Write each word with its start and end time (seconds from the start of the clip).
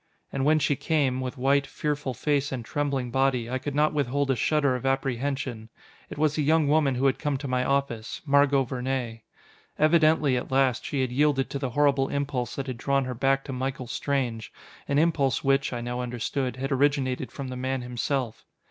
And 0.33 0.45
when 0.45 0.57
she 0.57 0.75
came, 0.75 1.21
with 1.21 1.37
white, 1.37 1.67
fearful 1.67 2.15
face 2.15 2.51
and 2.51 2.65
trembling 2.65 3.11
body, 3.11 3.47
I 3.47 3.59
could 3.59 3.75
not 3.75 3.93
withhold 3.93 4.31
a 4.31 4.35
shudder 4.35 4.75
of 4.75 4.83
apprehension. 4.83 5.69
It 6.09 6.17
was 6.17 6.33
the 6.33 6.43
young 6.43 6.67
woman 6.67 6.95
who 6.95 7.05
had 7.05 7.19
come 7.19 7.37
to 7.37 7.47
my 7.47 7.63
office 7.63 8.19
Margot 8.25 8.63
Vernee. 8.65 9.21
Evidently, 9.77 10.35
at 10.37 10.49
last, 10.51 10.83
she 10.85 11.01
had 11.01 11.11
yielded 11.11 11.51
to 11.51 11.59
the 11.59 11.69
horrible 11.69 12.09
impulse 12.09 12.55
that 12.55 12.65
had 12.65 12.77
drawn 12.79 13.05
her 13.05 13.13
back 13.13 13.43
to 13.43 13.53
Michael 13.53 13.85
Strange, 13.85 14.51
an 14.87 14.97
impulse 14.97 15.43
which, 15.43 15.71
I 15.71 15.81
now 15.81 15.99
understood, 15.99 16.55
had 16.55 16.71
originated 16.71 17.31
from 17.31 17.49
the 17.49 17.55
man 17.55 17.83
himself. 17.83 18.43